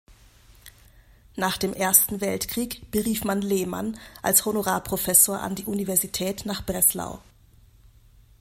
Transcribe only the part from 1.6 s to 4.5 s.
Ersten Weltkrieg berief man Lehmann als